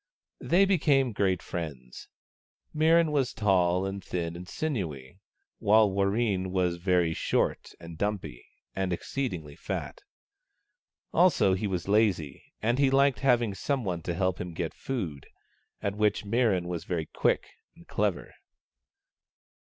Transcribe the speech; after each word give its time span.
They 0.39 0.65
became 0.65 1.11
great 1.11 1.43
friends. 1.43 2.07
Mirran 2.73 3.11
was 3.11 3.33
tall 3.35 3.85
and 3.85 4.03
thin 4.03 4.35
and 4.35 4.47
sinewy, 4.49 5.19
while 5.59 5.91
Warreen 5.91 6.47
was 6.47 6.77
very 6.77 7.13
short 7.13 7.73
and 7.79 7.99
dumpy, 7.99 8.43
and 8.75 8.91
exceedingly 8.91 9.55
fat. 9.55 10.01
Also, 11.13 11.53
he 11.53 11.67
was 11.67 11.87
lazy, 11.87 12.51
and 12.63 12.79
he 12.79 12.89
liked 12.89 13.19
having 13.19 13.53
some 13.53 13.83
one 13.83 14.01
to 14.01 14.15
help 14.15 14.41
him 14.41 14.55
get 14.55 14.73
food, 14.73 15.27
at 15.83 15.93
which 15.95 16.25
Mirran 16.25 16.65
was 16.65 16.83
very 16.83 17.05
quick 17.05 17.49
and 17.75 17.87
clever. 17.87 18.33